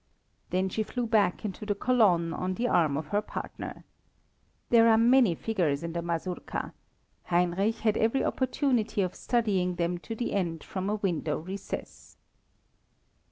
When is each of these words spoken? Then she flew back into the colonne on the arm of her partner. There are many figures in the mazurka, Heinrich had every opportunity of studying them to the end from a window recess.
Then 0.49 0.67
she 0.67 0.81
flew 0.81 1.05
back 1.05 1.45
into 1.45 1.63
the 1.63 1.75
colonne 1.75 2.33
on 2.33 2.55
the 2.55 2.67
arm 2.67 2.97
of 2.97 3.09
her 3.09 3.21
partner. 3.21 3.83
There 4.71 4.89
are 4.89 4.97
many 4.97 5.35
figures 5.35 5.83
in 5.83 5.93
the 5.93 6.01
mazurka, 6.01 6.73
Heinrich 7.25 7.75
had 7.75 7.97
every 7.97 8.23
opportunity 8.23 9.03
of 9.03 9.13
studying 9.13 9.75
them 9.75 9.99
to 9.99 10.15
the 10.15 10.33
end 10.33 10.63
from 10.63 10.89
a 10.89 10.95
window 10.95 11.37
recess. 11.37 12.17